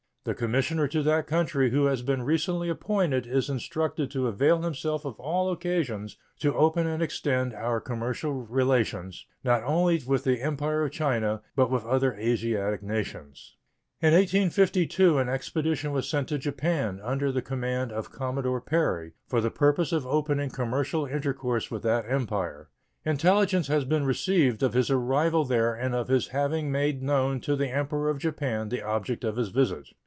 The 0.23 0.35
commissioner 0.35 0.87
to 0.89 1.01
that 1.01 1.25
country 1.25 1.71
who 1.71 1.85
has 1.87 2.03
been 2.03 2.21
recently 2.21 2.69
appointed 2.69 3.25
is 3.25 3.49
instructed 3.49 4.11
to 4.11 4.27
avail 4.27 4.61
himself 4.61 5.03
of 5.03 5.15
all 5.19 5.51
occasions 5.51 6.15
to 6.41 6.53
open 6.53 6.85
and 6.85 7.01
extend 7.01 7.55
our 7.55 7.81
commercial 7.81 8.33
relations, 8.33 9.25
not 9.43 9.63
only 9.63 9.99
with 10.05 10.23
the 10.23 10.39
Empire 10.39 10.83
of 10.83 10.91
China, 10.91 11.41
but 11.55 11.71
with 11.71 11.83
other 11.87 12.13
Asiatic 12.13 12.83
nations. 12.83 13.55
In 13.99 14.13
1852 14.13 15.17
an 15.17 15.27
expedition 15.27 15.91
was 15.91 16.07
sent 16.07 16.27
to 16.29 16.37
Japan, 16.37 17.01
under 17.03 17.31
the 17.31 17.41
command 17.41 17.91
of 17.91 18.11
Commodore 18.11 18.61
Perry, 18.61 19.13
for 19.27 19.41
the 19.41 19.49
purpose 19.49 19.91
of 19.91 20.05
opening 20.05 20.51
commercial 20.51 21.07
intercourse 21.07 21.71
with 21.71 21.81
that 21.81 22.05
Empire. 22.07 22.69
Intelligence 23.03 23.69
has 23.69 23.85
been 23.85 24.05
received 24.05 24.61
of 24.61 24.73
his 24.73 24.91
arrival 24.91 25.45
there 25.45 25.73
and 25.73 25.95
of 25.95 26.09
his 26.09 26.27
having 26.27 26.71
made 26.71 27.01
known 27.01 27.39
to 27.39 27.55
the 27.55 27.69
Emperor 27.69 28.07
of 28.07 28.19
Japan 28.19 28.69
the 28.69 28.83
object 28.83 29.23
of 29.23 29.35
his 29.35 29.49
visit. 29.49 29.87